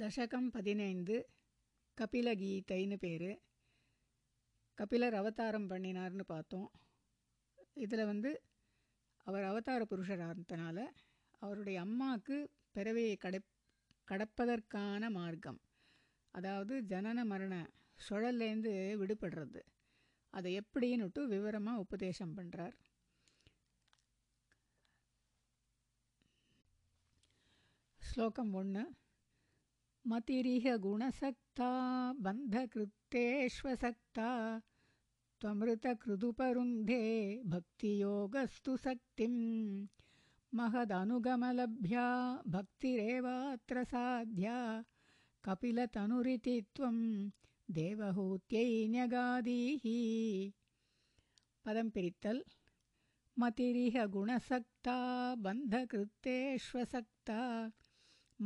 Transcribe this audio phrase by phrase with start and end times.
[0.00, 1.16] தசகம் பதினைந்து
[1.98, 3.30] கபிலகீதைன்னு பேர்.
[4.78, 6.68] கபிலர் அவதாரம் பண்ணினார்னு பார்த்தோம்.
[7.74, 8.30] இதில் வந்து
[9.26, 10.78] அவர் அவதார புருஷரானதுனால
[11.42, 12.36] அவருடைய அம்மாவுக்கு
[12.74, 13.40] பிறவையை கடை
[14.08, 15.60] கடப்பதற்கான மார்க்கம்.
[16.34, 17.54] அதாவது ஜனன மரண
[18.08, 18.72] சுழல்லேருந்து
[19.02, 19.60] விடுபடுறது.
[20.34, 22.76] அதை எப்படின்னுட்டு விவரமாக உபதேசம் பண்ணுறார்
[28.00, 28.82] ஸ்லோகம் ஒன்று
[30.10, 31.70] मतिरिह गुणसक्ता
[32.24, 34.28] बन्धकृत्तेष्वसक्ता
[35.40, 37.02] त्वमृतकृदुपरुन्धे
[37.52, 39.34] भक्तियोगस्तु सक्तिं
[40.58, 42.06] महदनुगमलभ्या
[42.54, 44.56] भक्तिरेवात्र साध्या
[45.44, 46.96] कपिलतनुरिति त्वं
[47.78, 49.84] देवहूत्यैन्यगादीः
[51.64, 52.42] पदं पिरित्तल्।
[53.36, 54.98] मतिरिह गुणसक्ता
[55.44, 57.40] बन्धकृत्तेष्वसक्ता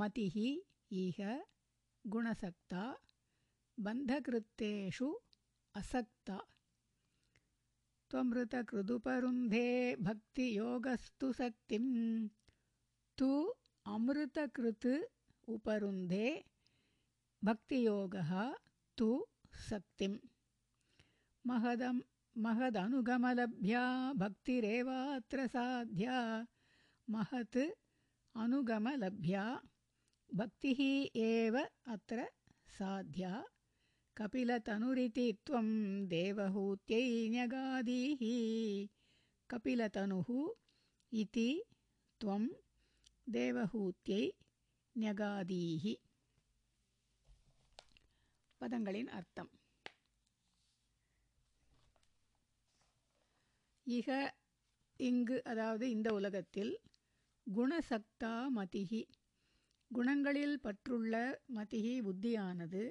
[0.01, 0.37] मतिः
[1.03, 1.19] इह
[2.11, 2.85] गुणसक्ता
[3.85, 5.09] बन्धकृत्तेषु
[5.81, 6.39] असक्ता
[8.11, 9.67] त्वमृतकृदुपरुन्धे
[10.07, 11.87] भक्तियोगस्तु शक्तिं
[13.19, 13.31] तु
[13.95, 14.89] अमृतकृत्
[15.55, 16.27] उपरुन्धे
[17.49, 18.33] भक्तियोगः
[18.99, 19.09] तु
[19.69, 20.13] शक्तिं
[21.51, 22.01] महदं
[22.45, 23.85] महदनुगमलभ्या
[24.23, 26.19] भक्तिरेवात्र साध्या
[27.15, 27.59] महत्
[28.43, 29.45] अनुगमलभ्या
[30.32, 30.80] भक्तिः
[31.24, 32.26] एव अत्र
[32.68, 33.34] साध्या
[34.18, 35.68] कपिलतनुरिति त्वं
[36.08, 38.24] देवहूत्यै न्यगादीः
[39.50, 40.30] कपिलतनुः
[41.12, 41.50] इति
[42.22, 42.44] त्वं
[43.28, 44.24] देवहूत्यै
[44.96, 45.86] न्यगादीः
[48.62, 49.50] பதங்களின் அர்த்தம்
[53.88, 54.08] இக
[55.00, 56.72] இங்கு அதாவது இந்த உலகத்தில்
[57.48, 59.02] குணசக்தா மதிகி
[59.93, 61.15] குணங்களில் பற்றுள்ள
[61.55, 62.83] மதிகி புத்தியானது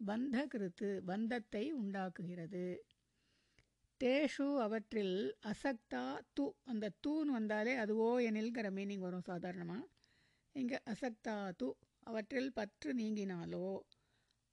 [0.00, 2.64] பந்த கருத்து பந்தத்தை உண்டாக்குகிறது.
[4.00, 6.02] தேஷு அவற்றில் அசக்தா
[6.36, 9.86] து அந்த தூண் வந்தாலே அது ஓ எனில்கிற மீனிங் வரும் சாதாரணமாக
[10.54, 11.68] இங்கே அசக்தா து
[12.06, 13.68] அவற்றில் பற்று நீங்கினாலோ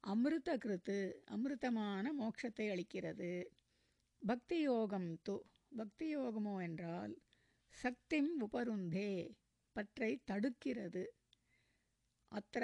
[0.04, 0.98] அமிர்த கிருத்து
[1.36, 3.32] அமிர்தமான மோட்சத்தை அளிக்கிறது.
[4.22, 5.36] பக்தி யோகம் து
[5.72, 7.14] பக்தி யோகமோ என்றால்
[7.74, 9.12] சக்திம் உபருந்தே
[9.76, 11.04] பற்றை தடுக்கிறது.
[12.34, 12.60] அத்த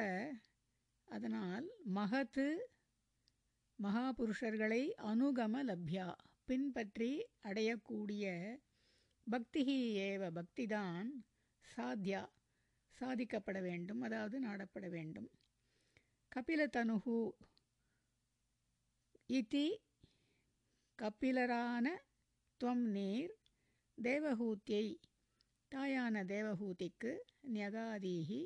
[1.07, 2.46] அதனால் மகத்து
[3.80, 6.07] மகாபுருஷர்களை அனுகம லப்யா
[6.46, 7.12] பின்பற்றி
[7.44, 8.25] அடையக்கூடிய
[9.28, 11.09] பக்திஹி ஏவ பக்திதான்
[11.66, 12.22] சாத்தியா
[12.97, 15.30] சாதிக்கப்பட வேண்டும் அதாவது நாடப்பட வேண்டும்.
[16.31, 17.19] கபிலதனுகு
[19.30, 19.68] இதி
[21.00, 21.86] கபிலரான
[22.62, 23.34] துவம் நீர்
[23.97, 24.88] தேவஹூத்தியை
[25.72, 27.12] தாயான தேவஹூதிக்கு
[27.47, 28.41] நியகாதீகி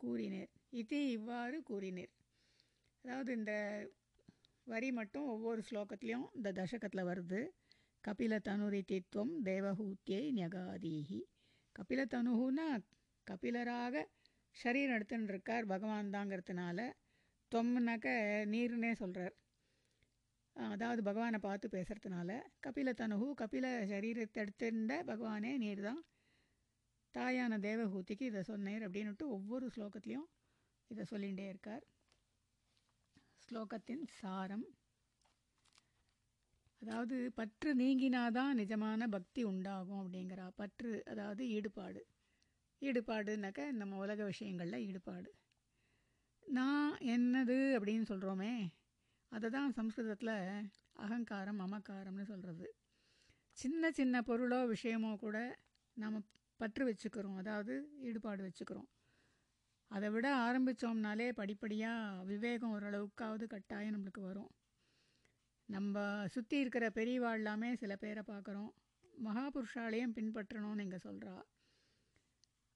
[0.00, 0.50] கூறினீர்.
[0.72, 2.12] இது இவ்வாறு கூறினீர்.
[3.04, 3.52] அதாவது இந்த
[4.66, 7.40] வரி மட்டும் ஒவ்வொரு ஸ்லோகத்துலேயும் இந்த தசகத்தில் வருது.
[8.04, 11.20] கபில தனுரித்தித்வம் தேவஹூத்தியை ஞகாதீகி
[11.76, 12.66] கபில தனுகுன்னா
[13.26, 14.04] கபிலராக
[14.56, 16.78] ஷரீரம் எடுத்துன்னு இருக்கார் பகவான் தாங்கிறதுனால
[17.52, 18.08] தொம்னாக்க
[18.46, 19.34] நீர்னே சொல்கிறார்
[20.56, 22.30] அதாவது பகவானை பார்த்து பேசுகிறதுனால
[22.60, 26.00] கபில தனுகு கபில சரீரத்தை எடுத்திருந்த பகவானே நீர் தான்
[27.14, 30.28] தாயான தேவஹூதிக்கு இதை சொன்னேர் அப்படின்னுட்டு ஒவ்வொரு ஸ்லோகத்துலேயும்
[30.90, 31.84] இதை சொல்லிகிட்டே இருக்கார்.
[33.42, 34.66] ஸ்லோகத்தின் சாரம்.
[36.82, 40.48] அதாவது பற்று நீங்கினாதான் நிஜமான பக்தி உண்டாகும் அப்படிங்கிறா.
[40.54, 42.02] பற்று அதாவது ஈடுபாடு.
[42.82, 45.30] ஈடுபாடுனாக்க நம்ம உலக விஷயங்களில் ஈடுபாடு.
[46.46, 48.68] நான் என்னது அப்படின்னு சொல்கிறோமே
[49.32, 50.36] அதை தான் சம்ஸ்கிருதத்தில்
[50.92, 52.66] அகங்காரம் அமக்காரம்னு சொல்கிறது
[53.56, 55.38] சின்ன சின்ன பொருளோ விஷயமோ கூட
[55.96, 56.18] நாம்
[56.62, 57.36] பற்று வச்சுக்கிறோம்.
[57.42, 57.74] அதாவது
[58.08, 58.88] ஈடுபாடு வச்சுக்கிறோம்.
[59.90, 64.50] அதை விட ஆரம்பித்தோம்னாலே படிப்படியாக விவேகம் ஓரளவுக்காவது கட்டாயம் நம்மளுக்கு வரும்.
[65.68, 66.04] நம்ம
[66.34, 68.70] சுற்றி இருக்கிற பெரியவா எல்லாமே சில பேரை பார்க்குறோம்.
[69.26, 71.34] மகாபுருஷாலையும் பின்பற்றணும்னு இங்கே சொல்கிறா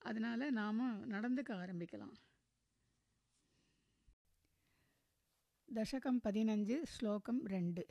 [0.03, 0.81] அதனால் நாம்
[1.13, 2.15] நடந்துக்க ஆரம்பிக்கலாம்.
[5.69, 7.85] தசகம் பதினஞ்சு ஸ்லோகம் ரெண்டு.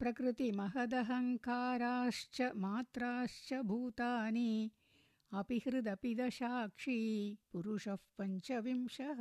[0.00, 4.70] प्रकृतिमहदहङ्काराश्च मात्राश्च भूतानि
[5.32, 9.20] अपि हृदपि दशाक्षी पुरुषः पञ्चविंशः।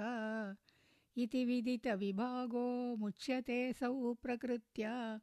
[1.17, 5.21] इति विदितविभागो मुच्यते सौ प्रकृत्या।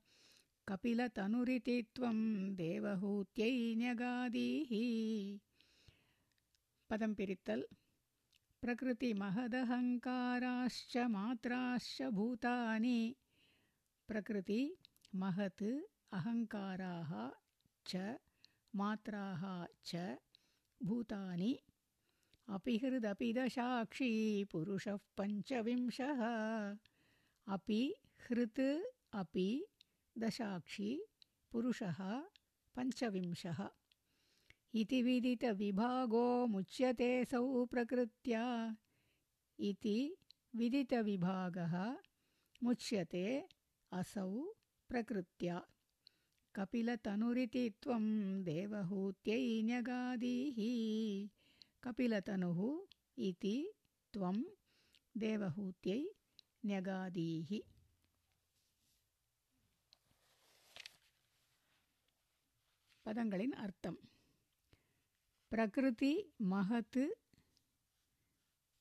[0.69, 2.17] कपिलतनुरिति त्वं
[2.56, 4.70] देवहूत्यै न्यगादीः।
[6.91, 7.62] पदं पिरित्तल्।
[8.62, 13.17] प्रकृतिमहदहङ्काराश्च मात्राश्च भूतानि।
[14.09, 14.76] प्रकृति
[15.17, 15.63] महत्
[16.13, 17.31] अहङ्काराः
[17.87, 18.19] च,
[18.77, 20.19] मात्राः च,
[20.83, 21.59] भूतानि।
[22.49, 26.23] अपि हृदपि दशाक्षी पुरुषः पञ्चविंशः।
[27.49, 27.95] अपि
[28.31, 28.83] हृत्,
[29.13, 29.67] अपि
[30.19, 31.05] दशाक्षी
[31.53, 32.21] पुरुषः
[32.77, 33.71] पञ्चविंशः।
[34.75, 38.77] इति विदितविभागो मुच्यते सौ प्रकृत्या।
[39.61, 40.17] इति
[40.57, 41.97] विदितविभागः
[42.62, 43.49] मुच्यते
[43.93, 44.55] असौ
[44.90, 45.58] प्रकृत्या
[46.56, 48.06] कपिलतनुरिति त्वं
[48.44, 50.58] देवहूत्यै न्यगादीः
[51.86, 52.60] कपिलतनुः
[53.30, 53.56] इति
[54.13, 54.38] त्वं
[55.16, 56.02] देवहूत्यै
[56.66, 57.52] न्यगादीः
[63.06, 64.00] பதங்களின் அர்த்தம்
[65.52, 66.12] பிரகிருதி
[66.52, 67.04] மகத்து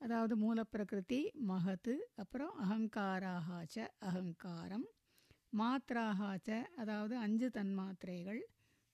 [0.00, 3.76] அதாவது மூலப்பிரகிருதி மகத்து அப்புறம் அகங்காராகாச்ச
[4.08, 4.86] அகங்காரம்
[5.57, 8.41] மாத்திராகாச்ச அதாவது அஞ்சு தன்மாத்திரைகள்.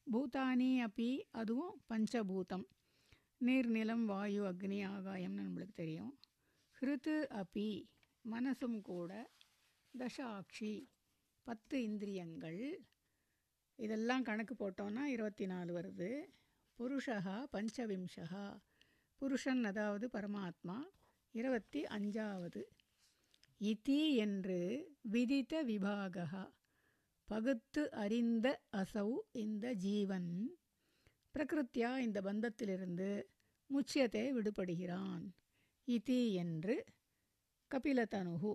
[0.08, 2.66] பூதானி அப்பி அதுவும் பஞ்சபூதம்.
[3.38, 6.20] நீர் நிலம் வாயு அக்னி ஆகாயம்னு நம்மளுக்கு தெரியும்.
[6.82, 7.86] ஹிருத்து அப்பி
[8.32, 9.32] மனசும் கூட.
[9.98, 10.90] தசாட்சி
[11.44, 12.88] பத்து இந்திரியங்கள்.
[13.76, 16.26] இதெல்லாம் கணக்கு போட்டோன்னா இருபத்தி நாலு வருது.
[16.80, 18.62] புருஷா பஞ்சவிம்சா
[19.16, 20.78] புருஷன் அதாவது பரமாத்மா.
[21.32, 22.64] இருபத்தி அஞ்சாவது.
[23.62, 26.52] இதி என்று விதித்த விபாகா
[27.26, 30.58] பகுத்து அறிந்த அசௌ இந்த ஜீவன்.
[31.34, 33.24] பிரகிருத்தியா இந்த பந்தத்திலிருந்து
[33.70, 35.24] முச்சியத்தை விடுபடுகிறான்.
[35.88, 36.86] இதி என்று
[37.72, 38.54] கபிலதனுகு.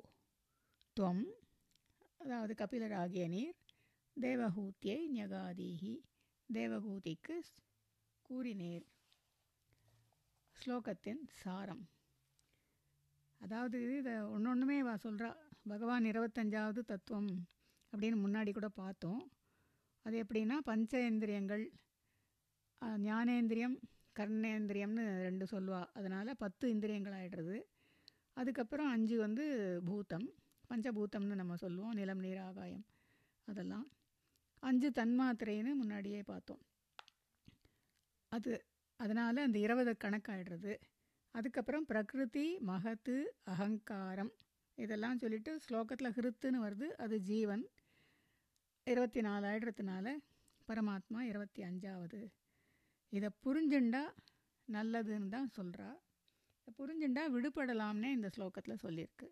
[0.96, 1.24] துவம்
[2.16, 3.56] அதாவது கபிலராகிய நீர்
[4.20, 5.94] தேவகூத்தியை ஞகாதீகி
[6.52, 7.36] தேவகூதிக்கு
[8.30, 8.86] கூறினேர்.
[10.56, 11.84] ஸ்லோகத்தின் சாரம்.
[13.40, 15.28] அதாவது இதை ஒன்று ஒன்றுமே வா சொல்கிறா
[15.68, 17.30] பகவான் இருபத்தஞ்சாவது தத்துவம்
[17.92, 19.20] அப்படின்னு முன்னாடி கூட பார்த்தோம்.
[20.06, 21.64] அது எப்படின்னா பஞ்சேந்திரியங்கள்
[23.08, 23.76] ஞானேந்திரியம்
[24.16, 25.82] கர்ணேந்திரியம்னு ரெண்டு சொல்லுவா.
[25.98, 27.56] அதனால் பத்து இந்திரியங்கள் ஆகிடுறது
[28.36, 29.44] அதுக்கப்புறம் அஞ்சு வந்து
[29.88, 30.26] பூத்தம்
[30.70, 32.84] பஞ்சபூத்தம்னு நம்ம சொல்லுவோம் நிலம் நீர் ஆகாயம்
[33.48, 33.86] அதெல்லாம்.
[34.62, 36.62] அஞ்சு தன்மாத்திரைன்னு முன்னாடியே பார்த்தோம்.
[38.32, 38.52] அது
[39.00, 40.72] அதனால் அந்த இருபது கணக்காயிடுறது.
[41.36, 44.32] அதுக்கப்புறம் பிரகிருதி மகத்து அகங்காரம்.
[44.78, 46.86] இதெல்லாம் சொல்லிவிட்டு ஸ்லோகத்தில் ஹிருத்துன்னு வருது.
[47.04, 47.64] அது ஜீவன்.
[48.86, 50.06] இருபத்தி நாலாயிடுறதுனால
[50.68, 52.20] பரமாத்மா இருபத்தி அஞ்சாவது
[53.12, 54.02] இதை புரிஞ்சுண்டா
[54.72, 55.90] நல்லதுன்னு தான் சொல்கிறா
[56.58, 59.28] இதை புரிஞ்சுண்டா விடுபடலாம்னே இந்த ஸ்லோகத்தில் சொல்லியிருக்கு.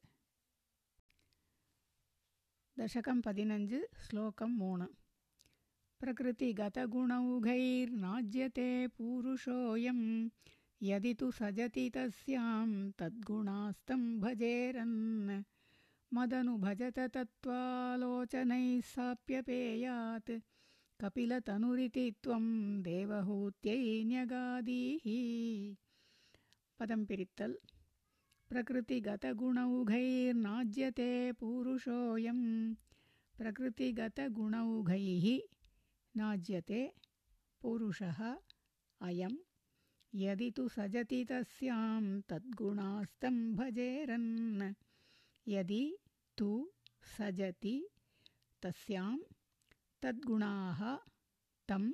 [2.76, 4.86] தசகம் பதினஞ்சு ஸ்லோகம் மூணு.
[6.00, 10.06] பிரகிருதி கதகுணௌகைர் நாஜ்யத்தே பூருஷோயம்.
[10.84, 15.44] यदि तु सजति तस्यां तद्गुणास्तं भजेरन्।
[16.14, 20.30] मदनुभजत तत्त्वालोचनैः साप्यपेयात्।
[21.00, 22.44] कपिलतनुरिति त्वं
[22.82, 25.06] देवहूत्यै न्यगादीः।
[26.78, 27.54] पदं पिरित्तल्।
[28.50, 31.10] प्रकृतिगतगुणौघैर्नाज्यते
[31.40, 32.40] पूरुषोऽयं।
[33.38, 35.26] प्रकृतिगतगुणौघैः
[36.16, 36.92] नाज्यते
[37.62, 38.36] पुरुषः
[39.00, 39.34] अयं
[40.22, 44.30] यदि तु सजति तस्यां तद्गुणास्तं भजेरन्
[45.52, 45.82] यदि
[46.38, 46.48] तु
[47.16, 47.74] सजति
[48.62, 49.14] तस्यां
[50.02, 50.80] तद्गुणाः
[51.68, 51.84] तं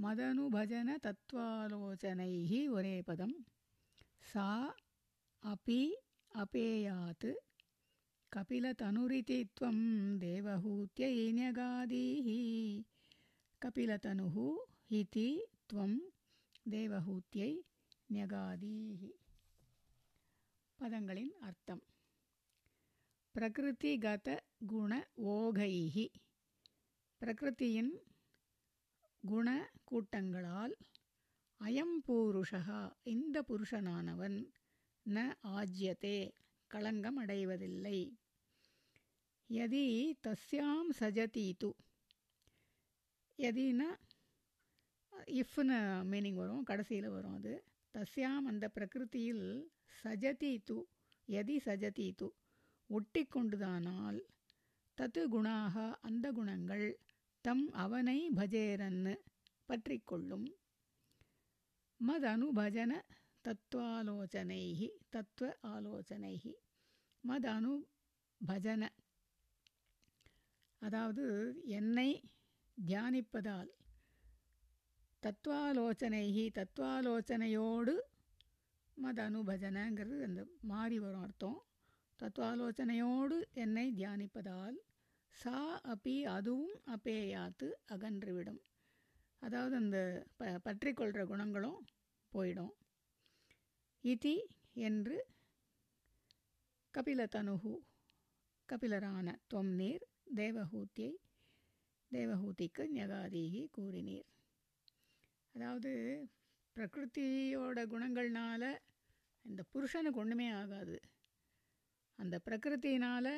[0.06, 3.32] मदनुभजनतत्त्वालोचनैः वरेपदं
[4.32, 4.48] सा
[5.54, 5.82] अपि
[6.44, 7.26] अपेयात्।
[8.33, 9.79] कपिलतनुरिति त्वं
[10.19, 12.27] देवहूत्यै न्यगादीः
[13.63, 14.37] कपिलतनुः
[14.99, 15.29] इति
[15.71, 15.93] त्वं
[16.67, 17.53] देवहूत्यै
[18.11, 19.03] न्यगादीः
[20.79, 21.81] பதங்களின் அர்த்தம்
[23.35, 24.29] பிரகிருதிகத
[24.73, 24.93] குண
[25.33, 26.05] ஓகைஹி
[27.21, 27.91] பிரகிருதியின்
[29.25, 29.49] குண
[29.85, 30.75] கூட்டங்களால்
[31.61, 32.79] அயம் பூருஷா
[33.15, 34.39] இந்த புருஷனானவன்
[35.07, 36.17] ந ஆஜ்யத்தே
[36.71, 37.99] களங்கம் அடைவதில்லை
[39.58, 39.86] யதி
[41.00, 41.70] सजति तु।
[43.40, 43.88] எதினா
[45.42, 45.78] இஃப்னு
[46.12, 47.54] மீனிங் வரும் கடைசியில் வரும் அது.
[47.96, 49.48] தஸ்யாம் அந்த பிரகிருதியில்
[50.04, 50.78] எதி
[51.28, 52.28] யதி சஜதீது
[52.90, 54.20] ஒட்டி கொண்டுதானால்
[54.98, 56.86] தத்து குணாக அந்த குணங்கள்
[57.46, 59.16] தம் அவனை பஜேரன்னு
[59.70, 60.48] பற்றி கொள்ளும்.
[62.00, 62.92] மதனுபஜன
[63.46, 64.64] தத்துவாலோச்சனை
[65.10, 66.46] தத்துவ ஆலோசனைः
[67.24, 67.82] மதனுபஜன
[68.42, 68.84] அனுபஜன
[70.84, 71.26] அதாவது
[71.72, 72.10] என்னை
[72.78, 73.72] தியானிப்பதால்
[75.24, 77.94] தத்துவாலோசனைகி தத்துவாலோச்சனையோடு
[78.98, 81.60] மத அனுபஜனைங்கிறது அந்த மாறி வரும் அர்த்தம்.
[82.20, 84.78] தத்துவாலோச்சனையோடு என்னை தியானிப்பதால்
[85.36, 88.62] சா அப்பி அதுவும் அப்பேயாத்து அகன்றுவிடும்.
[89.42, 89.98] அதாவது அந்த
[90.38, 91.80] ப பற்றிக்கொள்கிற குணங்களும்
[92.32, 92.74] போயிடும்.
[94.04, 94.36] இதி
[94.82, 95.18] என்று
[96.94, 97.74] கபிலதனுகு
[98.70, 100.04] கபிலரான தொம் நீர்
[100.36, 101.12] தேவஹூத்தியை
[102.12, 104.30] தேவஹூதிக்கு ஞகாதீகி கூறினீர்.
[105.56, 105.92] அதாவது
[106.76, 108.64] பிரகிருத்தியோட குணங்கள்னால
[109.46, 110.96] இந்த புருஷனுக்கு ஒன்றுமே ஆகாது.
[112.20, 113.34] அந்த பிரகிருத்தினால்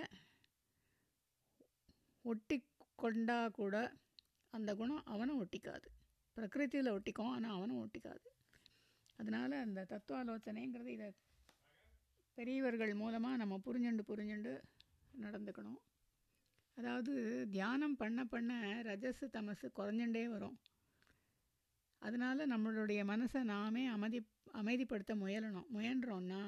[2.21, 2.57] ஒட்டி
[2.95, 3.75] கொண்டா கூட
[4.49, 5.87] அந்த குணம் அவனும் ஒட்டிக்காது.
[6.37, 8.27] பிரகிருத்தியில் ஒட்டிக்கும் ஆனால் அவனும் ஒட்டிக்காது.
[9.19, 11.09] அதனால் அந்த தத்துவாலோச்சனைங்கிறது இதை
[12.37, 14.53] பெரியவர்கள் மூலமாக நம்ம புரிஞ்சுண்டு புரிஞ்சுண்டு
[15.21, 15.81] நடந்துக்கணும்.
[16.77, 17.13] அதாவது
[17.51, 20.57] தியானம் பண்ண பண்ண ரஜஸு தமசு குறைஞ்சுட்டே வரும்.
[22.01, 24.19] அதனால் நம்மளுடைய மனசை நாமே அமைதி
[24.53, 25.69] அமைதிப்படுத்த முயலணும்.
[25.73, 26.41] முயன்றோன்னா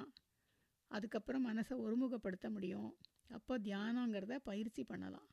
[0.88, 2.91] அதுக்கப்புறம் மனசை ஒருமுகப்படுத்த முடியும்.
[3.29, 5.29] அப்போ தியானங்கிறத பயிற்சி பண்ணலாம்.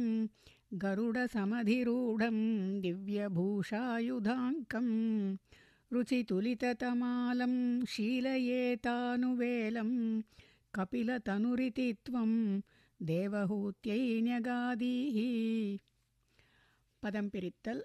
[0.84, 2.38] गरुडसमधिरूढं
[2.84, 4.88] दिव्यभूषायुधाङ्कं
[5.94, 7.56] रुचितुलिततमालं
[7.94, 9.92] शीलयेतानुवेलं
[10.76, 12.32] कपिलतनुरिति त्वं
[13.10, 15.18] देवहूत्यै न्यगादीः
[17.04, 17.82] पदं पिरित्तल्।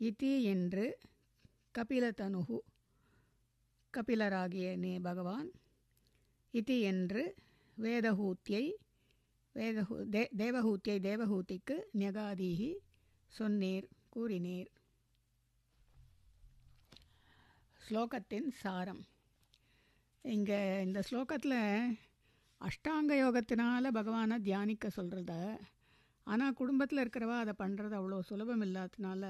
[0.00, 0.98] இதி என்று
[1.74, 2.58] கபிலதனுகு
[3.94, 5.50] கபிலராகிய நே பகவான்
[6.54, 7.22] இதி என்று
[7.76, 8.64] வேதஹூத்தியை
[9.54, 12.70] வேதஹூ தே தேவஹூத்தியை தேவஹூத்திக்கு நியகாதீகி
[13.38, 13.86] சொன்னீர்
[14.16, 14.70] கூறினீர்.
[17.80, 19.02] ஸ்லோகத்தின் சாரம்.
[20.22, 21.60] இங்கே இந்த ஸ்லோகத்தில்
[22.60, 25.32] அஷ்டாங்க யோகத்தினால் பகவானை தியானிக்க சொல்கிறத
[26.26, 29.24] ஆனால் குடும்பத்தில் இருக்கிறவா அதை பண்ணுறது அவ்வளோ சுலபம் இல்லாததுனால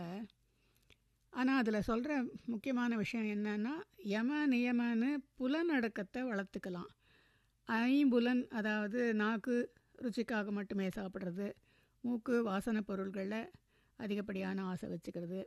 [1.33, 2.13] ஆனால் அதில் சொல்கிற
[2.53, 3.73] முக்கியமான விஷயம் என்னன்னா
[4.13, 5.09] யம நியமன்னு
[5.39, 6.91] புலனடக்கத்தை வளர்த்துக்கலாம்.
[7.69, 9.55] ஐம்புலன் அதாவது நாக்கு
[9.99, 11.47] ருச்சிக்காக மட்டுமே சாப்பிட்றது
[12.05, 13.41] மூக்கு வாசனை பொருள்களில்
[13.99, 15.41] அதிகப்படியான ஆசை வச்சுக்கிறது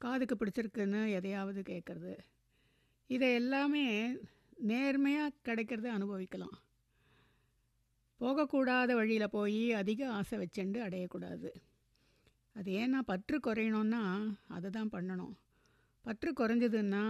[0.00, 2.14] காதுக்கு பிடிச்சிருக்குன்னு எதையாவது கேட்குறது.
[3.10, 3.86] இதை எல்லாமே
[4.70, 6.56] நேர்மையாக கிடைக்கிறத அனுபவிக்கலாம்.
[8.24, 11.48] போகக்கூடாத வழியில் போய் அதிக ஆசை வச்சுண்டு அடையக்கூடாது.
[12.56, 14.02] அது ஏன்னா பற்று குறையணும்னா
[14.48, 15.34] அதை தான் பண்ணணும்.
[16.04, 17.02] பற்று குறைஞ்சதுன்னா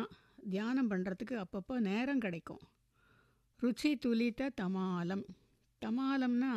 [0.51, 2.63] தியானம் பண்ணுறதுக்கு அப்பப்போ நேரம் கிடைக்கும்.
[3.63, 5.25] ருச்சி துளித்த தமாலம்.
[5.83, 6.53] தமாலம்னா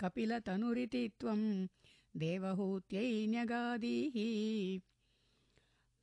[0.00, 1.40] कपिलतनुरिति त्वं
[2.22, 4.16] देवहूत्यै न्यगादीः।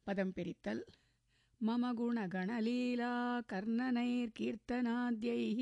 [0.07, 0.81] पदं पिरित्तल्।
[1.63, 3.13] मम गुणगणलीला
[3.51, 5.59] कर्णनैर्कीर्तनाद्यैः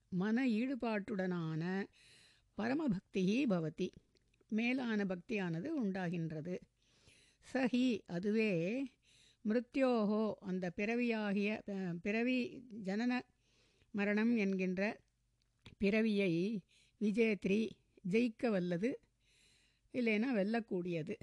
[0.08, 1.62] மன ஈடுபாட்டுடனான
[2.58, 3.88] பரமபக்தி பவதி
[4.48, 6.54] மேலான பக்தியானது உண்டாகின்றது.
[7.52, 8.52] சஹி அதுவே
[9.44, 11.50] மிருத்யோகோ அந்த பிறவியாகிய
[12.02, 12.38] பிறவி
[12.86, 13.12] ஜனன
[13.94, 14.82] மரணம் என்கின்ற
[15.78, 16.32] பிறவியை
[17.00, 17.60] விஜயத்ரி
[18.12, 18.90] ஜெயிக்க வல்லது
[19.94, 21.14] இல்லைனா வெல்லக்கூடியது.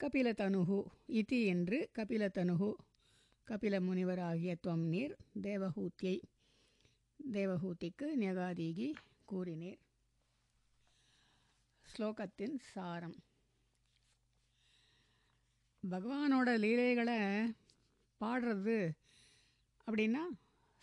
[0.00, 0.78] கபிலதனுகு
[1.20, 2.70] இதி என்று கபிலதனுகு
[3.48, 6.16] கபில முனிவராகிய துவம் நீர் தேவஹூத்தியை
[7.20, 8.88] தேவஹூதிக்கு நியகாதீகி
[9.30, 9.80] கூறினீர்.
[11.86, 13.16] ஸ்லோகத்தின் சாரம்.
[15.82, 17.18] பகவானோட லீலைகளை
[18.20, 18.78] பாடுறது
[19.86, 20.22] அப்படின்னா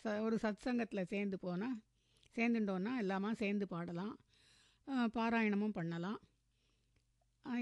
[0.05, 1.77] ச ஒரு சத் சங்கத்தில் சேர்ந்து போனால்
[2.35, 4.13] சேர்ந்துட்டோன்னா எல்லாமா சேர்ந்து பாடலாம்.
[5.17, 6.19] பாராயணமும் பண்ணலாம்.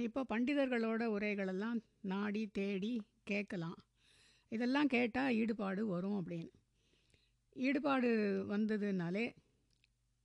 [0.07, 1.79] இப்போ பண்டிதர்களோட உரைகளெல்லாம்
[2.11, 2.91] நாடி தேடி
[3.29, 3.79] கேட்கலாம்.
[4.51, 6.51] இதெல்லாம் கேட்டால் ஈடுபாடு வரும் அப்படின்னு.
[7.55, 8.09] ஈடுபாடு
[8.53, 9.25] வந்ததுனாலே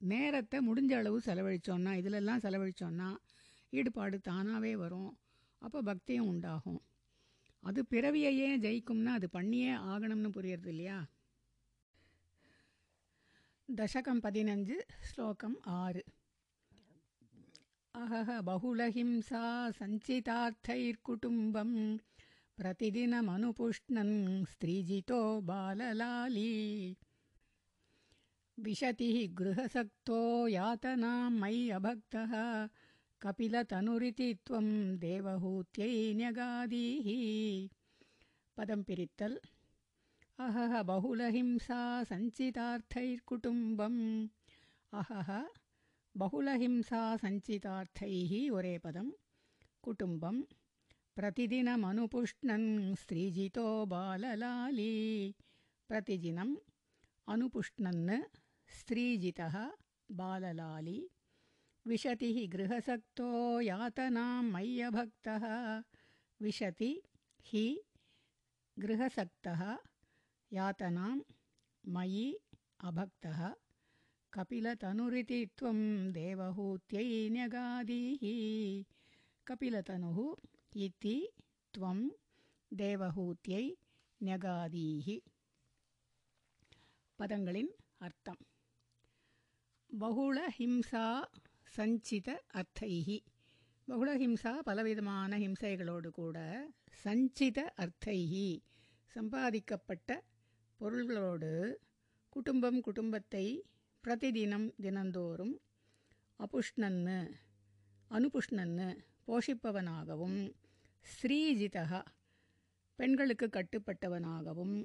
[0.00, 3.08] நேரத்தை முடிஞ்ச அளவு செலவழித்தோன்னா இதிலெல்லாம் செலவழித்தோன்னா
[3.72, 5.12] ஈடுபாடு தானாகவே வரும்.
[5.62, 6.80] அப்போ பக்தியும் உண்டாகும்.
[7.63, 10.99] அது பிறவியையே ஜெயிக்கும்னா அது பண்ணியே ஆகணும்னு புரியறது இல்லையா
[13.69, 14.77] தசகம் பதினஞ்சு
[15.09, 16.03] ஸ்லோகம் ஆறு
[17.95, 19.43] அஹஹ பகுலஹிம்சா
[19.79, 21.75] சஞ்சிதார்த்தைர்குடும்பம்
[22.57, 26.51] प्रतिदिनमनुपुष्णन् स्त्रीजितो बाललाली
[28.57, 32.33] विशतिः गृहसक्तो यातनां मयि अभक्तः
[33.22, 34.66] कपिलतनुरिति त्वं
[34.98, 37.08] देवहूत्यै न्यगादीः
[38.56, 39.36] पदं पिरित्तल्।
[40.38, 44.00] अहह बहुलहिंसा सञ्चितार्थैर्कुटुम्बम्।
[44.92, 45.50] अहह
[46.16, 49.10] बहुलहिंसा सञ्चितार्थैः ओरे पदं
[49.82, 50.42] कुटुम्बं
[51.16, 55.34] प्रतिदिनमनुपुष्णन् स्त्रीजितो बाललाली।
[55.88, 56.56] प्रतिदिनम्
[57.28, 58.22] अनुपुष्णन्
[58.78, 59.56] स्त्रीजितः
[60.10, 61.10] बाललाली।
[61.87, 63.29] विशतिः गृहसक्तो
[63.61, 65.45] यातनां मय्यभक्तः
[66.39, 66.91] विशति
[67.45, 67.65] हि
[68.77, 69.63] गृहसक्तः
[70.51, 71.15] यातनां
[71.83, 72.25] मयि
[72.89, 73.41] अभक्तः
[74.33, 75.79] कपिलतनुरिति त्वं
[76.13, 78.25] देवहूत्यै न्यगादीः
[79.47, 80.19] कपिलतनुः
[80.87, 81.15] इति
[81.73, 81.99] त्वं
[82.71, 83.63] தேவஹூத்தியை
[84.21, 85.15] ஞகாதீஹி
[87.19, 87.71] பதங்களின்
[88.05, 88.41] அர்த்தம்
[89.89, 91.05] பகுள ஹிம்சா
[91.74, 93.18] சஞ்சித அர்த்தைகி
[93.88, 96.38] பகுலஹிம்சா பலவிதமான ஹிம்சைகளோடு கூட
[97.02, 98.48] சஞ்சித அர்த்தைகி
[99.16, 100.10] சம்பாதிக்கப்பட்ட
[100.80, 101.52] பொருள்களோடு
[102.32, 103.44] குடும்பம் குடும்பத்தை
[104.04, 105.54] பிரதிதினம் தினந்தோறும்
[106.40, 107.18] அபுஷ்ணன்னு
[108.10, 108.88] அனுபுஷ்ணன்னு
[109.24, 110.38] போஷிப்பவனாகவும்
[111.06, 112.00] ஸ்ரீஜிதா
[112.98, 114.76] பெண்களுக்கு கட்டுப்பட்டவனாகவும்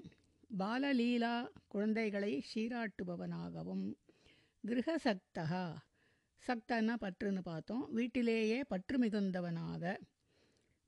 [0.58, 1.36] பாலலீலா
[1.68, 3.86] குழந்தைகளை சீராட்டுபவனாகவும்
[4.64, 5.66] கிரகசக்தகா
[6.44, 7.84] சக்தன்னா பற்றுன்னு பார்த்தோம்.
[7.90, 9.84] வீட்டிலேயே பற்று மிகுந்தவனாக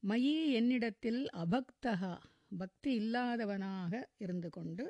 [0.04, 2.14] மயி என்னிடத்தில் அபக்தகா
[2.58, 4.86] பக்தி இல்லாதவனாக இருந்து கொண்டு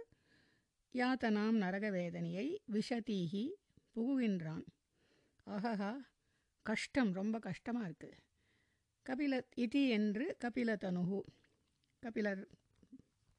[0.93, 3.45] யாத்தனாம் நரக வேதனையை விஷதீகி
[3.95, 4.65] புகுகின்றான்.
[5.47, 5.91] ஆஹா
[6.65, 8.19] கஷ்டம் ரொம்ப கஷ்டமாக இருக்குது
[9.05, 11.19] கபில இதி என்று கபில தனுகு
[12.03, 12.43] கபிலர்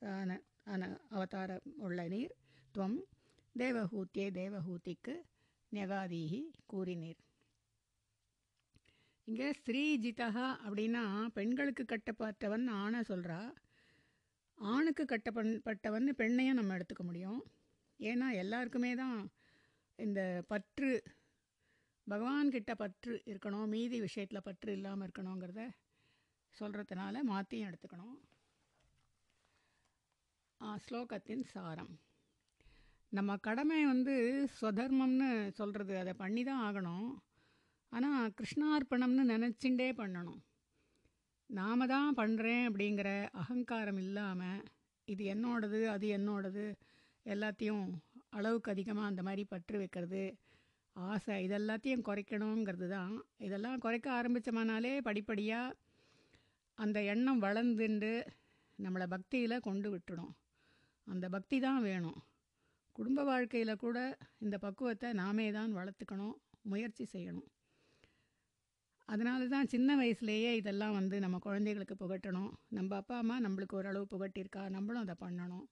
[0.02, 0.30] ஆன
[0.64, 2.34] ஆன அவதாரம் உள்ள நீர்
[2.74, 2.98] துவம்
[3.54, 5.14] தேவஹூத்தியே தேவஹூதிக்கு
[5.76, 6.40] நெகாதீகி
[6.72, 7.20] கூறினீர்.
[9.28, 10.28] இங்கே ஸ்ரீஜிதா
[10.64, 11.02] அப்படின்னா
[11.38, 13.38] பெண்களுக்கு கட்டப்பட்டவன் ஆணை சொல்கிறா
[14.58, 17.40] ஆணுக்கு கட்டப்பட்டவன் பெண்ணையும் நம்ம எடுத்துக்க முடியும்.
[18.00, 19.18] ஏன்னா எல்லாருக்குமே தான்
[19.98, 20.20] இந்த
[20.52, 20.90] பற்று
[22.06, 25.62] பகவான்கிட்ட பற்று இருக்கணும் மீதி விஷயத்தில் பற்று இல்லாமல் இருக்கணுங்கிறத
[26.56, 28.16] சொல்கிறதுனால மாற்றியும் எடுத்துக்கணும்.
[30.84, 31.94] ஸ்லோகத்தின் சாரம்.
[33.16, 34.14] நம்ம கடமை வந்து
[34.56, 37.10] ஸ்வதர்மம்னு சொல்கிறது அதை பண்ணி தான் ஆகணும்.
[37.92, 40.40] ஆனால் கிருஷ்ணார்ப்பணம்னு நினச்சிண்டே பண்ணணும்.
[41.50, 43.08] நாம தான் பண்ணுறேன் அப்படிங்கிற
[43.42, 44.64] அகங்காரம் இல்லாமல்
[45.08, 46.64] இது என்னோடது அது என்னோடது
[47.26, 47.86] எல்லாத்தையும்
[48.38, 50.24] அளவுக்கு அதிகமாக அந்த மாதிரி பற்று வைக்கிறது
[50.96, 53.14] ஆசை இதெல்லாத்தையும் குறைக்கணுங்கிறது தான்.
[53.46, 55.76] இதெல்லாம் குறைக்க ஆரம்பித்தோம்னாலே படிப்படியாக
[56.78, 58.12] அந்த எண்ணம் வளர்ந்துண்டு
[58.78, 60.32] நம்மளை பக்தியில் கொண்டு விட்டுடும்.
[61.06, 62.20] அந்த பக்தி தான் வேணும்.
[62.96, 63.98] குடும்ப வாழ்க்கையில் கூட
[64.44, 66.36] இந்த பக்குவத்தை நாமே தான் வளர்த்துக்கணும்
[66.72, 67.48] முயற்சி செய்யணும்.
[69.08, 72.52] அதனால தான் சின்ன வயசுலேயே இதெல்லாம் வந்து நம்ம குழந்தைகளுக்கு புகட்டணும்.
[72.78, 75.66] நம்ம அப்பா அம்மா நம்மளுக்கு ஓரளவு புகட்டியிருக்கா நம்மளும் அதை பண்ணணும்.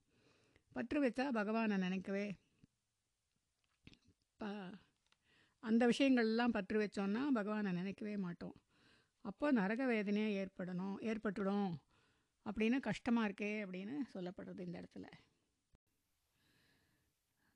[0.75, 2.25] பற்று வச்சா பகவானை நினைக்கவே
[4.39, 4.45] ப
[5.63, 8.55] அந்த விஷயங்கள்லாம் பற்று வச்சோன்னா பகவானை நினைக்கவே மாட்டோம்.
[9.25, 11.69] அப்போ நரக வேதனையாக ஏற்படணும் ஏற்பட்டுடும்.
[12.45, 15.05] அப்படின்னு கஷ்டமாக இருக்கே அப்படின்னு சொல்லப்படுறது இந்த இடத்துல.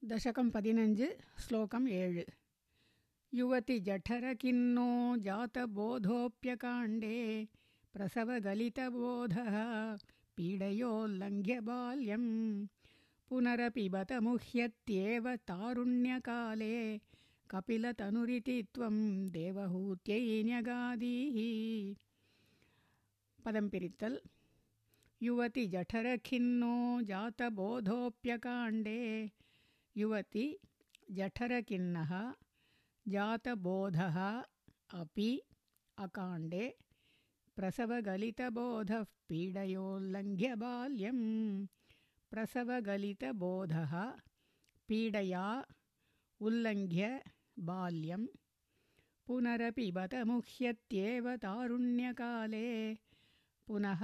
[0.05, 1.01] दशकं पदिनञ्ज्
[1.43, 2.25] श्लोकम् युवति
[3.37, 4.89] युवतिजठरकिन्नो
[5.25, 7.15] जातबोधोऽप्यकाण्डे
[7.93, 9.55] प्रसवगलितबोधः
[10.37, 12.25] पीडयोल्लङ्घ्यबाल्यं
[13.29, 16.75] पुनरपि बत मुह्यत्येव तारुण्यकाले
[17.51, 18.95] कपिलतनुरिति त्वं
[19.37, 21.37] देवहूत्यै न्यगादीः
[23.45, 24.17] पदं पिरित्तल्
[25.27, 26.75] युवति जठरखिन्नो
[27.11, 29.01] जातबोधोऽप्यकाण्डे
[30.00, 30.46] युवति
[31.16, 32.12] जठरखिन्नः
[33.14, 34.18] जातबोधः
[35.00, 35.30] अपि
[36.04, 36.66] अकाण्डे
[37.56, 41.18] प्रसवगलितबोधः पीडयोल्लङ्घ्य बाल्यं
[42.32, 43.94] प्रसवगलितबोधः
[44.88, 45.44] पीडया
[46.48, 47.08] उल्लङ्घ्य
[47.68, 48.24] बाल्यं
[49.26, 52.68] पुनरपि बत मुह्यत्येव तारुण्यकाले
[53.66, 54.02] पुनः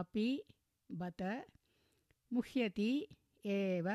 [0.00, 0.28] अपि
[1.02, 1.22] बत
[2.32, 2.90] मुह्यति
[3.58, 3.88] एव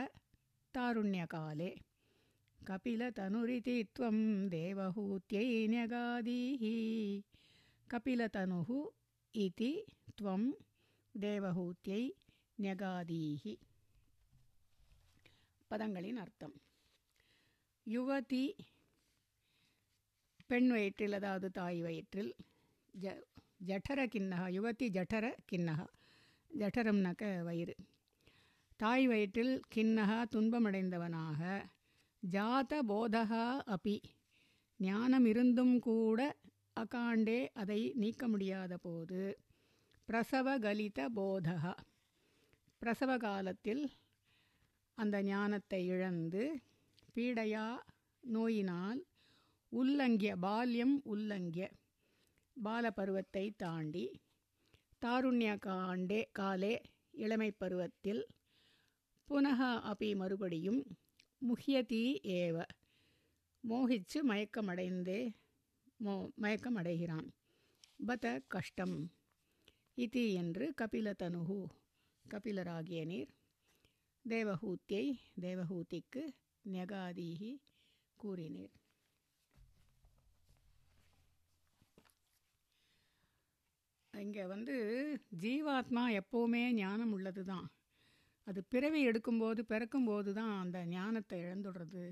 [0.76, 1.70] तारुण्यकाले।
[2.60, 4.18] कपिलतनुरिति त्वं
[4.54, 6.64] देवहूत्यै न्यगादीः
[7.90, 8.70] कपिलतनुः
[9.34, 9.72] इति
[10.18, 10.42] त्वं
[11.14, 12.02] தேவஹூத்தியை
[12.64, 13.52] நெகாதீஹி
[15.70, 16.54] பதங்களின் அர்த்தம்।
[17.86, 18.44] யுவதி
[20.50, 22.30] பெண் வயிற்றில் அதாவது தாய் வயிற்றில்
[22.94, 23.14] ஜ
[23.68, 25.86] ஜட்டர கிண்ணகா யுவதி ஜட்டர கிண்ணகா
[26.50, 27.74] ஜட்டரம்னாக்க வயிறு.
[28.82, 31.68] தாய் வயிற்றில் கிண்ணகா துன்பமடைந்தவனாக
[32.32, 34.00] ஜாத போதகா அபி.
[34.76, 36.36] ஞானம் இருந்தும் கூட
[36.80, 39.38] அகாண்டே அதை நீக்க முடியாத போது
[40.08, 41.74] பிரசவகலித போதகா.
[42.78, 43.90] பிரசவ காலத்தில்
[44.94, 46.62] அந்த ஞானத்தை இழந்து
[47.16, 47.78] பீடையா
[48.20, 49.06] நோயினால்
[49.68, 51.70] உல்லங்கிய பால்யம் உல்லங்கிய
[52.56, 54.20] பாலபருவத்தை தாண்டி
[54.98, 58.26] தாருண்ய காண்டே காலே இளமை பருவத்தில்
[59.32, 60.80] புனக அபி மறுபடியும்
[61.42, 62.00] முஹியதி
[62.34, 62.56] ஏவ
[63.64, 65.20] மோகிச்சு மயக்கமடைந்தே
[66.00, 67.28] மோ மயக்கமடைகிறான்
[68.06, 68.96] பத கஷ்டம்
[69.98, 71.58] இதி என்று கபிலதனுகு
[72.24, 73.32] கபிலராகிய நீர்
[74.24, 75.06] தேவஹூத்தியை
[75.40, 76.22] தேவஹூதிக்கு
[76.64, 77.52] நெகாதீகி
[78.18, 78.76] கூறினீர்
[84.14, 84.74] இங்கே வந்து
[85.40, 87.68] ஜீவாத்மா எப்போவுமே ஞானம் உள்ளது தான்
[88.46, 92.04] அது பிறவி எடுக்கும்போது பிறக்கும்போது தான் அந்த ஞானத்தை இழந்துடுறது.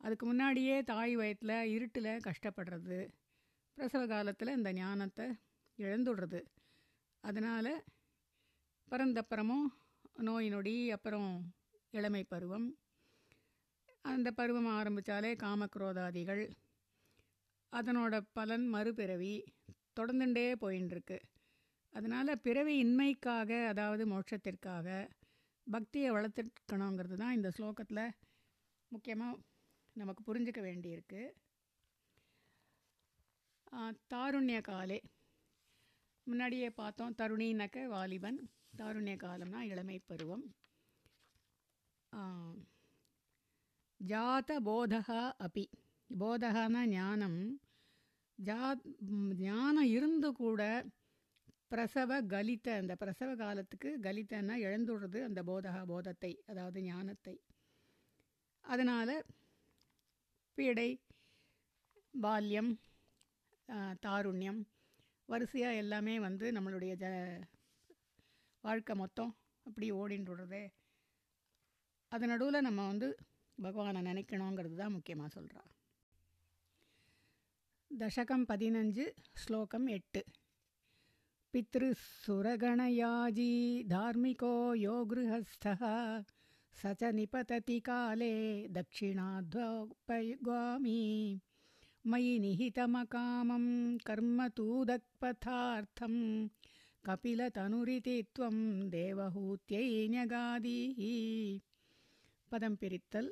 [0.00, 2.98] அதுக்கு முன்னாடியே தாய் வயத்தில் இருட்டில் கஷ்டப்படுறது.
[3.78, 5.26] பிரசவ காலத்தில் இந்த ஞானத்தை
[5.78, 6.40] இழந்துடுறது.
[7.24, 7.72] அதனால்
[8.90, 9.66] பிறந்தப்புறமும்
[10.18, 11.30] நோய் நொடி அப்புறம்
[11.90, 12.66] இளமை பருவம்.
[14.04, 16.44] அந்த பருவம் ஆரம்பித்தாலே காமக்ரோதாதிகள்.
[17.72, 19.34] அதனோட பலன் மறுபிறவி.
[19.98, 21.18] தொடர்ந்துட்டே போயின்னு இருக்கு
[21.96, 24.86] அதனால் பிறவி இன்மைக்காக அதாவது மோட்சத்திற்காக
[25.66, 28.04] பக்தியை வளர்த்துக்கணுங்கிறது தான் இந்த ஸ்லோகத்தில்
[28.92, 29.40] முக்கியமாக
[29.96, 31.22] நமக்கு புரிஞ்சுக்க வேண்டியிருக்கு.
[34.12, 34.98] தாருண்ய காலே.
[36.26, 38.38] முன்னாடியே பார்த்தோம் தருணினக்க வாலிபன்.
[38.80, 40.44] தாருண்ய காலம்னா இளமை பருவம்.
[44.00, 45.64] ஜாத போதகா அப்பி
[46.10, 47.40] போதகான ஞானம்.
[48.38, 48.60] ஜா
[49.46, 50.60] ஞானம் இருந்து கூட
[51.70, 57.34] பிரசவ கலித்த அந்த பிரசவ காலத்துக்கு கலித்தன்னா இழந்துடுறது அந்த போதகா போதத்தை அதாவது ஞானத்தை.
[58.64, 59.14] அதனால்
[60.58, 60.90] பீடை
[62.14, 62.72] பால்யம்
[64.04, 64.60] தாருண்யம்
[65.28, 67.06] வரிசையாக எல்லாமே வந்து நம்மளுடைய ஜ
[68.64, 69.32] வாழ்க்கை மொத்தம்
[69.66, 70.64] அப்படி ஓடின்றுடுறதே
[72.12, 73.08] அது நடுவில் நம்ம வந்து
[73.58, 75.62] பகவானை நினைக்கணுங்கிறது தான் முக்கியமாக சொல்கிறா
[77.90, 79.04] தசகம் பதினஞ்சு
[79.42, 80.20] ஸ்லோகம் எட்டு.
[81.56, 83.52] पितृसुरगणयाजी
[83.88, 85.78] धार्मिको यो गृहस्थः
[86.82, 89.80] स च निपतति काले दक्षिणाध्वोपगामी
[92.06, 96.14] मयि निहितमकामं कर्म तूदक्पथार्थं।
[97.04, 101.00] कपिलतनुरिति त्वं देवहूत्यै न्यगादीः।
[102.52, 103.30] पदं पिरित्तल्।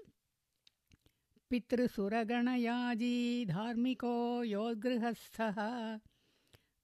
[1.50, 5.60] पितृसुरगणयाजी धार्मिको यो गृहस्थः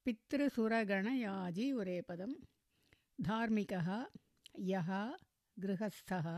[0.05, 2.33] पितृसुरगणयाजी उरे पदं
[3.29, 3.89] धार्मिकः
[4.73, 4.89] यः
[5.65, 6.29] गृहस्थः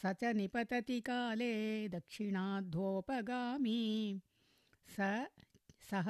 [0.00, 1.52] स च निपतति काले
[1.96, 3.80] दक्षिणाध्वोपगामी।
[4.94, 4.96] स
[5.90, 6.08] सः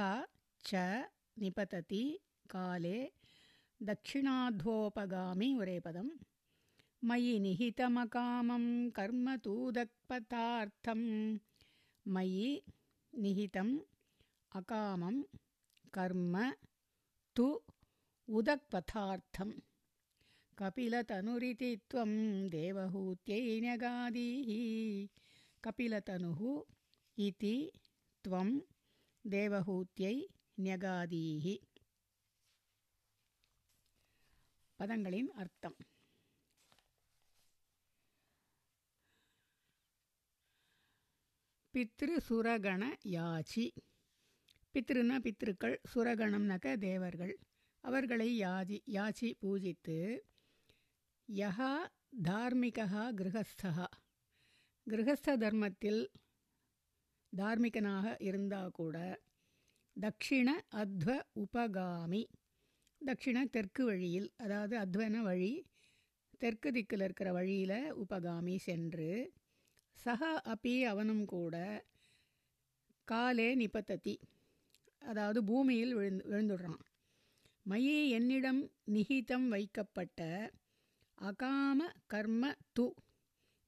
[0.69, 0.75] च
[1.43, 2.03] निपतति
[2.53, 2.99] काले
[3.91, 6.09] दक्षिणाध्वोपगामी उरे पदं
[7.09, 8.65] मयि निहितमकामं
[8.99, 11.03] कर्म तूदक्पथार्थं
[12.15, 12.49] मयि
[13.23, 13.75] निहितम्
[14.61, 15.23] अकामं
[15.98, 16.36] कर्म
[17.36, 17.48] तु
[18.28, 19.50] उदक्पथार्थं
[20.58, 22.12] कपिलतनुरिति त्वं
[22.56, 24.52] देवहूत्यै न्यगादीः
[25.64, 26.42] कपिलतनुः
[27.18, 27.56] इति
[28.26, 28.50] त्वं
[29.26, 30.16] देवहूत्यै
[30.66, 31.48] न्यगादीः
[34.80, 35.76] பதங்களின் அர்த்தம்
[41.74, 42.84] பித்ரு சுரகண
[43.16, 43.66] யாச்சி
[44.77, 47.35] பித்ருன்னா பித்ருக்கள் சுரகணம்னாக்க தேவர்கள்.
[47.85, 49.99] அவர்களை யாஜி யாச்சி பூஜித்து
[51.29, 51.73] யஹா
[52.25, 53.87] தார்மிகா கிரகஸ்தா
[54.87, 56.03] கிரகஸ்த தர்மத்தில்
[57.33, 58.97] தார்மிகனாக இருந்தால் கூட
[59.97, 60.49] தக்ஷிண
[60.83, 61.09] அத்வ
[61.43, 62.23] உபகாமி.
[63.01, 65.53] தக்ஷிண தெற்கு வழியில் அதாவது அத்வன வழி
[66.39, 69.11] தெற்கு திக்கில் இருக்கிற வழியில் உபகாமி சென்று
[69.99, 70.23] சக
[70.55, 71.85] அப்பி அவனும் கூட
[73.09, 74.17] காலே நிபத்ததி.
[75.07, 76.83] அதாவது பூமியில் விழுந்து விழுந்துடுறான்.
[77.67, 80.21] மயி என்னிடம் நிகிதம் வைக்கப்பட்ட
[81.19, 82.43] அகாம கர்ம
[82.73, 82.87] து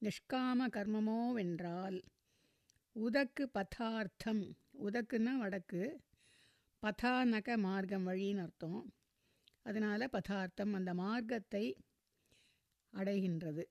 [0.03, 1.99] நிஷ்காம கர்மமோவென்றால்
[2.97, 4.43] உதக்கு பதார்த்தம்.
[4.83, 5.83] உதக்குன்னா வடக்கு
[6.83, 8.81] பதானக மார்க்கம் வழின்னு அர்த்தம்.
[9.63, 11.65] அதனால் பதார்த்தம் அந்த மார்க்கத்தை
[12.93, 13.65] அடைகின்றது.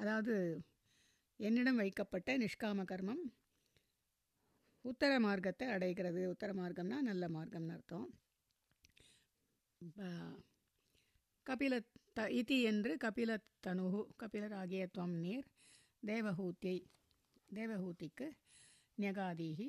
[0.00, 0.34] அதாவது
[1.40, 3.22] என்னிடம் வைக்கப்பட்ட நிஷ்காம கர்மம்
[4.84, 6.20] உத்தர மார்க்கத்தை அடைகிறது.
[6.32, 8.06] உத்தர மார்க்கம்னா நல்ல மார்க்கம்னு அர்த்தம்.
[11.46, 11.74] கபில
[12.16, 13.30] த இதி என்று கபில
[13.66, 15.46] தனுகு கபிலர் ஆகிய துவம் நீர்
[16.02, 16.78] தேவஹூத்தியை
[17.50, 18.26] தேவஹூத்திக்கு
[18.98, 19.68] நியகாதீகி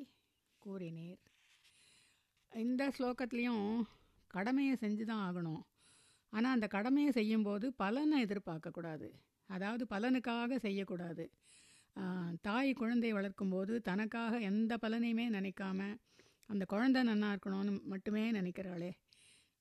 [0.62, 1.22] கூறினீர்.
[2.52, 3.68] இந்த ஸ்லோகத்துலேயும்
[4.32, 5.62] கடமையை செஞ்சு தான் ஆகணும்.
[6.34, 9.08] ஆனால் அந்த கடமையை செய்யும்போது பலனை எதிர்பார்க்கக்கூடாது.
[9.50, 11.26] அதாவது பலனுக்காக செய்யக்கூடாது.
[12.42, 15.80] தாய் குழந்தை வளர்க்கும்போது தனக்காக எந்த பலனையுமே நினைக்காம
[16.50, 18.90] அந்த குழந்தை நன்னா இருக்கணும்னு மட்டுமே நினைக்கிறாளே.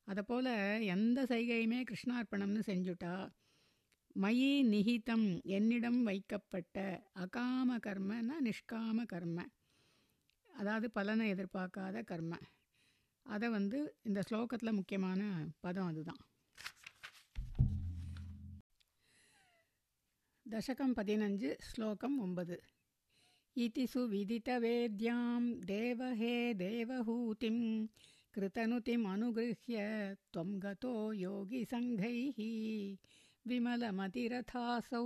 [0.06, 0.50] அதை போல்
[0.86, 3.12] எந்த சைகையுமே கிருஷ்ணார்ப்பணம்னு செஞ்சுட்டா
[4.16, 6.78] மயி நிகிதம் என்னிடம் வைக்கப்பட்ட
[7.16, 9.38] அகாம கர்மன்னா நிஷ்காம கர்ம?
[10.50, 12.32] அதாவது பலனை எதிர்பார்க்காத கர்ம.
[13.26, 15.22] அதை வந்து இந்த ஸ்லோகத்தில் முக்கியமான
[15.60, 16.22] பதம் அதுதான்.
[20.52, 22.50] दशकं पदिनञ्ज् श्लोकम् ओम्बद्
[23.56, 27.86] इति सुविदितवेद्यां देवहे देवहूतिं
[28.34, 29.78] कृतनुतिमनुगृह्य
[30.32, 32.38] त्वं गतो योगिसङ्घैः
[33.46, 35.04] विमलमतिरथासौ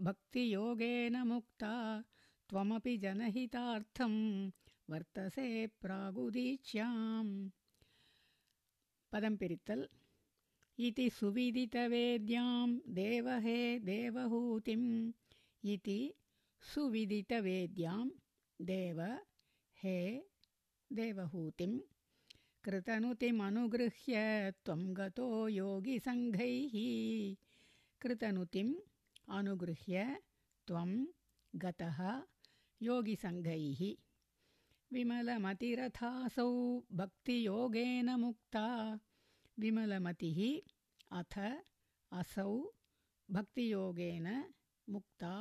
[0.00, 2.04] भक्तियोगेन मुक्ता
[2.50, 4.14] त्वमपि जनहितार्थं
[4.90, 7.50] वर्तसे प्रागुदीक्ष्याम्.
[9.12, 9.88] पदं पिरित्तल्।
[10.82, 13.58] इति सुविदितवेद्यां देवहे
[13.88, 14.88] देवहूतिम्
[15.74, 15.98] इति
[16.72, 17.98] सुविदितवेद्यां
[18.70, 19.00] देव
[19.82, 19.98] हे
[21.00, 21.70] देवहूतिं
[22.64, 24.16] कृतनुतिमनुगृह्य
[24.64, 26.74] त्वं गतो योगिसङ्घैः
[28.02, 28.74] कृतनुतिम्
[29.38, 30.04] अनुगृह्य
[30.66, 30.90] त्वं
[31.64, 32.00] गतः
[32.88, 33.80] योगिसङ्घैः
[34.94, 36.50] विमलमतिरथासौ
[37.00, 38.66] भक्तियोगेन मुक्ता
[39.58, 40.38] विमलमतिः
[41.18, 41.34] अथ
[42.12, 42.50] असौ
[43.28, 44.26] भक्तियोगेन
[44.88, 45.34] मुक्ता।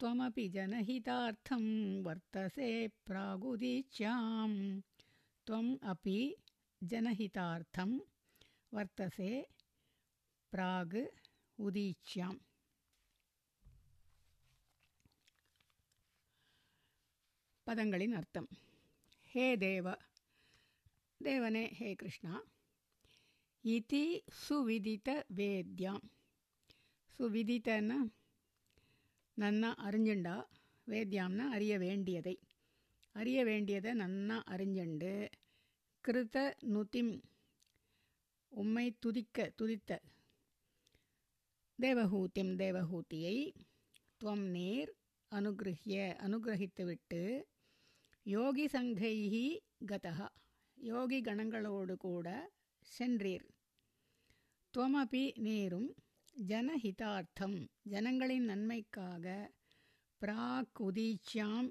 [0.00, 1.64] त्वमपि जनहितार्थं
[2.06, 2.70] वर्तसे
[3.06, 4.50] प्रागुदीच्यां
[5.46, 6.18] त्वम् अपि
[6.82, 7.90] जनहितार्थं
[8.74, 9.30] वर्तसे
[10.52, 10.96] प्राग्
[11.58, 12.38] उदीच्याम्।
[17.66, 18.46] पदङ्गलिनर्थं
[19.34, 19.86] हे देव
[21.20, 22.40] देवने हे कृष्ण।
[23.64, 24.04] இதி
[24.46, 26.06] சுவிதித்த வேத்யாம்
[27.20, 27.98] சுவிதித்தன்னா
[29.36, 30.36] நன்னா அறிஞ்சுண்டா
[30.86, 32.34] வேத்யாம்னா அறிய வேண்டியதை
[33.14, 35.12] அறிய வேண்டியதை நன்னா அறிஞ்சண்டு
[36.04, 37.12] கிருத நுதிம்
[38.52, 40.00] உம்மை துதிக்க துதித்த
[41.78, 43.36] தேவஹூத்திம் தேவஹூத்தியை
[44.20, 44.92] துவம் நீர்
[45.32, 47.22] அனுகிரகிய அனுகிரகித்துவிட்டு
[48.26, 49.46] யோகி சங்கைஹி
[49.86, 50.28] கதா
[50.78, 52.28] யோகி கணங்களோடு கூட
[52.82, 53.44] சென்றீர்.
[54.74, 55.94] துவமபி நீரும்
[56.48, 59.26] ஜனஹிதார்த்தம் ஜனங்களின் நன்மைக்காக
[60.20, 61.70] பிராக் உதீச்சியாம்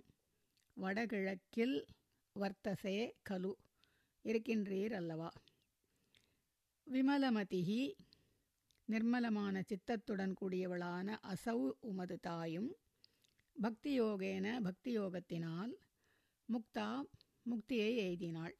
[0.78, 1.86] வடகிழக்கில்
[2.36, 3.54] வர்த்தசே கலு
[4.26, 5.30] இருக்கின்றீர் அல்லவா?
[6.88, 7.82] விமலமதிகி
[8.88, 12.72] நிர்மலமான சித்தத்துடன் கூடியவளான அசௌ உமது தாயும்
[13.56, 15.74] பக்தியோகேன பக்தியோகத்தினால்
[16.50, 16.90] முக்தா
[17.50, 18.56] முக்தியை எய்தினாள்.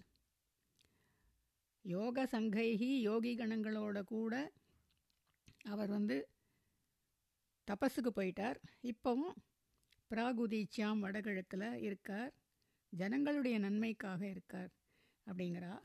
[1.82, 4.52] யோக சங்கைகி யோகி கணங்களோட கூட
[5.64, 6.30] அவர் வந்து
[7.68, 8.56] தபஸுக்கு போயிட்டார்.
[8.82, 9.36] இப்போவும்
[10.10, 12.34] பிராகுதீச்சியாம் வடகிழக்கில் இருக்கார்.
[12.90, 14.72] ஜனங்களுடைய நன்மைக்காக இருக்கார்
[15.28, 15.80] அப்படிங்கிறா.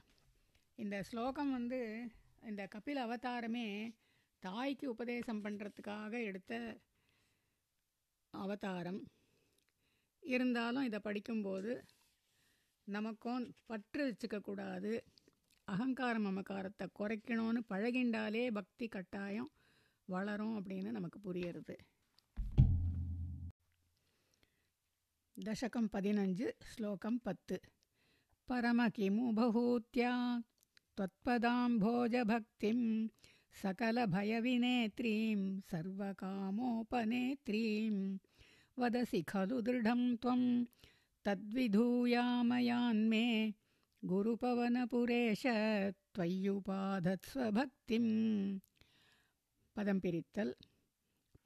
[0.75, 2.11] இந்த ஸ்லோகம் வந்து
[2.43, 3.95] இந்த கபில் அவதாரமே
[4.39, 6.81] தாய்க்கு உபதேசம் பண்ணுறதுக்காக எடுத்த
[8.31, 9.03] அவதாரம்.
[10.21, 11.85] இருந்தாலும் இதை படிக்கும்போது
[12.85, 15.01] நமக்கும் பற்று வச்சுக்கக்கூடாது.
[15.68, 19.50] அகங்கார மமக்காரத்தை குறைக்கணும்னு பழகின்றாலே பக்தி கட்டாயம்
[20.10, 21.76] வளரும் அப்படின்னு நமக்கு புரியுறது
[25.38, 27.58] தசகம் பதினஞ்சு ஸ்லோகம் பத்து
[28.48, 30.14] பரம கிமு பகூத்யா
[30.98, 32.80] त्वत्पदाम्भोजभक्तिं
[33.56, 36.98] सकलभयविनेत्रीं सर्वकामोपनेत्रीं
[38.78, 40.42] वदसि खलु दृढं त्वं
[41.26, 42.04] तद्विधूयामयान्मे
[44.11, 45.43] गुरुपवनपुरेश
[46.15, 48.07] त्वय्युपाधत्स्वभक्तिं
[49.77, 50.53] पदंपित्तल्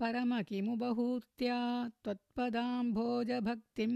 [0.00, 1.58] परम किमु बहूत्या
[2.04, 3.94] त्वत्पदाम्भोजभक्तिं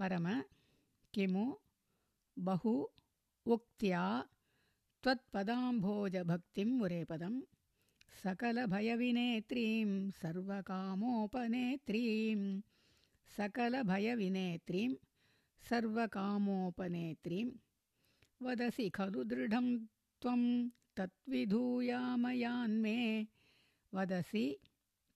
[0.00, 0.26] परम
[1.14, 1.44] किमु
[2.48, 2.74] बहु
[3.54, 4.02] उक्त्या
[5.04, 7.34] त्वत्पदाम्भोजभक्तिम् वुरेपदं
[8.22, 10.80] सकलभयविनेत्रीं सर्वकामोपनेत्रीं
[13.36, 14.92] सकलभयविनेत्रीं
[15.68, 17.50] सर्वकामोपनेत्रीं।
[18.42, 19.86] वदसि खलु दृढं
[20.22, 22.96] त्वं तत्विधूयामयान्मे।
[23.94, 24.56] वदसि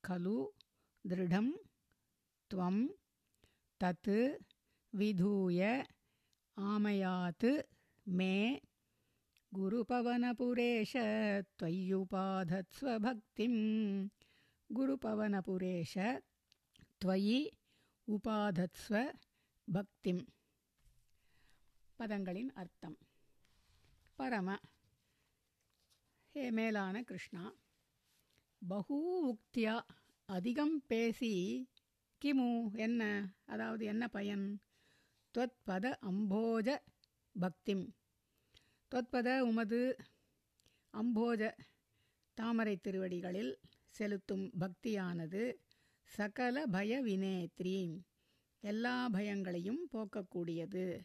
[0.04, 0.52] खलु
[1.06, 1.52] दृढं
[2.50, 2.88] त्वं
[3.80, 4.08] तत्
[4.94, 5.84] विधूय
[6.58, 7.46] आमयात्
[8.08, 8.60] मे।
[9.54, 10.92] गुरुपवनपुरेश
[11.58, 13.54] त्वय्युपाधत्स्वभक्तिं
[14.72, 15.94] गुरुपवनपुरेश
[17.00, 17.50] त्वयि
[18.08, 20.18] उपाधत्स्वभक्तिं
[21.98, 22.98] பதங்களின் அர்த்தம்.
[24.14, 24.58] பரம.
[26.32, 27.54] ஹே மேலான கிருஷ்ணா.
[28.68, 29.80] பகூ உக்தியா
[30.26, 31.32] அதிகம் பேசி
[32.24, 33.32] கிமு என்ன?
[33.46, 34.60] அதாவது என்ன பயன்?
[35.38, 36.78] தொத்பத அம்போஜ
[37.40, 37.88] பக்திம்.
[38.94, 39.96] தொத்பத உமது
[40.92, 41.58] அம்போஜ
[42.34, 43.58] தாமரை திருவடிகளில்
[43.88, 45.54] செலுத்தும் பக்தியானது
[46.02, 48.02] சகல பய வினேத்ரி.
[48.60, 51.00] எல்லா பயங்களையும் போக்கக்கூடியது.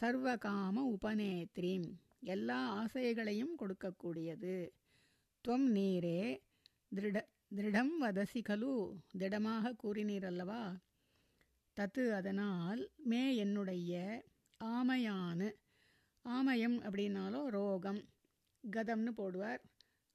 [0.00, 1.86] சர்வகாம உபநேத்ரீம்.
[2.20, 4.70] எல்லா ஆசைகளையும் கொடுக்கக்கூடியது.
[5.44, 6.20] துவம் நீரே
[6.96, 7.18] திருட
[7.56, 8.74] திருடம் வதசி கலு.
[9.18, 10.62] திடமாக கூறினீரல்லவா?
[11.76, 13.92] தத்து அதனால் மே என்னுடைய
[14.60, 15.48] ஆமையானு
[16.24, 18.00] ஆமயம் அப்படின்னாலும் ரோகம்.
[18.64, 19.62] கதம்னு போடுவார்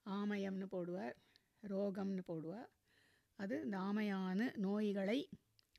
[0.05, 1.15] ஆமயம்னு போடுவார்
[1.63, 2.71] ரோகம்னு போடுவார்.
[3.39, 5.19] அது இந்த ஆமையான நோய்களை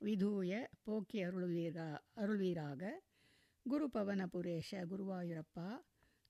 [0.01, 3.01] விதூய போக்கி அருள்வீரா அருள்வீராக
[3.67, 5.67] குரு பவனபுரேஷ குருவாயூரப்பா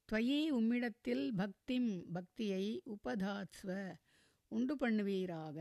[0.10, 3.96] துவயி உம்மிடத்தில் பக்திம் பக்தியை உபதாத்ஸ்வ
[4.48, 5.58] உண்டு பண்ணுவீராக.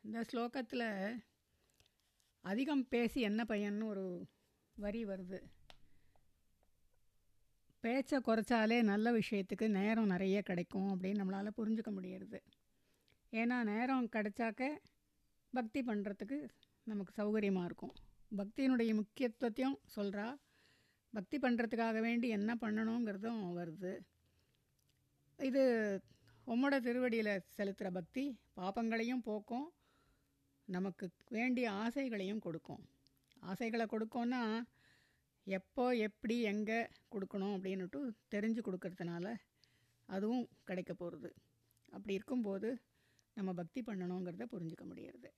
[0.00, 0.88] இந்த ஸ்லோகத்தில்
[2.40, 4.26] அதிகம் பேசி என்ன பையன்னு ஒரு
[4.76, 5.40] வரி வருது.
[7.80, 12.40] பேச்சை குறைச்சாலே நல்ல விஷயத்துக்கு நேரம் நிறைய கிடைக்கும் அப்படின்னு நம்மளால் புரிஞ்சுக்க முடியறது.
[13.32, 14.62] ஏன்னா நேரம் கிடைச்சாக்க
[15.58, 16.38] பக்தி பண்ணுறதுக்கு
[16.90, 17.94] நமக்கு சௌகரியமாக இருக்கும்.
[18.40, 20.26] பக்தியினுடைய முக்கியத்துவத்தையும் சொல்கிறா
[21.14, 23.92] பக்தி பண்ணுறதுக்காக வேண்டி என்ன பண்ணணுங்கிறதும் வருது.
[25.38, 25.62] இது
[26.52, 28.24] உம்மோட திருவடியில் செலுத்துகிற பக்தி
[28.58, 29.66] பாப்பங்களையும் போக்கும்.
[30.76, 32.82] நமக்கு வேண்டிய ஆசைகளையும் கொடுக்கும்.
[33.50, 34.42] ஆசைகளை கொடுக்கோன்னா
[35.46, 36.78] எப்போ எப்படி எங்கே
[37.14, 37.98] கொடுக்கணும் அப்படின்னுட்டு
[38.34, 39.34] தெரிஞ்சு கொடுக்கறதுனால
[40.08, 41.30] அதுவும் கிடைக்க போகிறது
[41.96, 42.68] அப்படி இருக்கும்போது
[43.36, 45.30] நம்ம பக்தி பண்ணணுங்கிறத புரிஞ்சுக்க முடியறது.